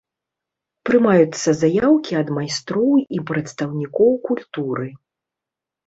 [0.89, 4.87] Прымаюцца заяўкі ад майстроў і прадстаўнікоў культуры.